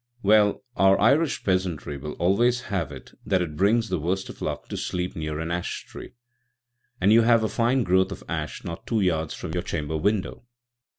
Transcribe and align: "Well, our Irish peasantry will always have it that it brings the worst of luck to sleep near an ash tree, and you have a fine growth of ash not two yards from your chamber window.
"Well, 0.23 0.63
our 0.75 0.99
Irish 0.99 1.43
peasantry 1.43 1.95
will 1.95 2.13
always 2.13 2.61
have 2.73 2.91
it 2.91 3.11
that 3.23 3.43
it 3.43 3.55
brings 3.55 3.89
the 3.89 3.99
worst 3.99 4.29
of 4.29 4.41
luck 4.41 4.67
to 4.69 4.75
sleep 4.75 5.15
near 5.15 5.39
an 5.39 5.51
ash 5.51 5.85
tree, 5.85 6.13
and 6.99 7.13
you 7.13 7.21
have 7.21 7.43
a 7.43 7.47
fine 7.47 7.83
growth 7.83 8.11
of 8.11 8.23
ash 8.27 8.63
not 8.63 8.87
two 8.87 9.01
yards 9.01 9.35
from 9.35 9.51
your 9.51 9.61
chamber 9.61 9.97
window. 9.97 10.41